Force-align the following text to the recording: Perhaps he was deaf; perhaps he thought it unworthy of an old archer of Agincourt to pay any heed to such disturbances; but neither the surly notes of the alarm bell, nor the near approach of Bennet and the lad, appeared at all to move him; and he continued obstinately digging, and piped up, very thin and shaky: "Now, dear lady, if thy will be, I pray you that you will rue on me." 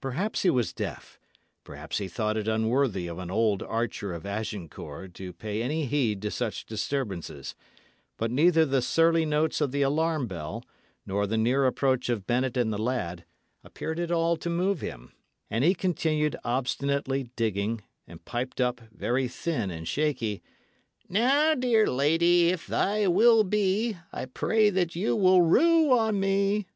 Perhaps 0.00 0.44
he 0.44 0.48
was 0.48 0.72
deaf; 0.72 1.20
perhaps 1.62 1.98
he 1.98 2.08
thought 2.08 2.38
it 2.38 2.48
unworthy 2.48 3.06
of 3.06 3.18
an 3.18 3.30
old 3.30 3.62
archer 3.62 4.14
of 4.14 4.24
Agincourt 4.24 5.12
to 5.12 5.34
pay 5.34 5.60
any 5.62 5.84
heed 5.84 6.22
to 6.22 6.30
such 6.30 6.64
disturbances; 6.64 7.54
but 8.16 8.30
neither 8.30 8.64
the 8.64 8.80
surly 8.80 9.26
notes 9.26 9.60
of 9.60 9.70
the 9.70 9.82
alarm 9.82 10.26
bell, 10.26 10.64
nor 11.04 11.26
the 11.26 11.36
near 11.36 11.66
approach 11.66 12.08
of 12.08 12.26
Bennet 12.26 12.56
and 12.56 12.72
the 12.72 12.78
lad, 12.78 13.26
appeared 13.62 14.00
at 14.00 14.10
all 14.10 14.38
to 14.38 14.48
move 14.48 14.80
him; 14.80 15.12
and 15.50 15.62
he 15.64 15.74
continued 15.74 16.34
obstinately 16.46 17.24
digging, 17.36 17.82
and 18.06 18.24
piped 18.24 18.62
up, 18.62 18.80
very 18.90 19.28
thin 19.28 19.70
and 19.70 19.86
shaky: 19.86 20.42
"Now, 21.10 21.54
dear 21.54 21.86
lady, 21.86 22.48
if 22.48 22.66
thy 22.66 23.06
will 23.06 23.44
be, 23.44 23.98
I 24.14 24.24
pray 24.24 24.64
you 24.64 24.70
that 24.70 24.96
you 24.96 25.14
will 25.14 25.42
rue 25.42 25.92
on 25.92 26.18
me." 26.18 26.68